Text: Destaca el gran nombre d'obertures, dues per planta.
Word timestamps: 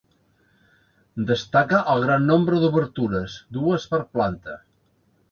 Destaca 1.31 1.81
el 1.95 2.01
gran 2.05 2.25
nombre 2.29 2.61
d'obertures, 2.63 3.35
dues 3.59 3.85
per 3.93 3.99
planta. 4.17 4.57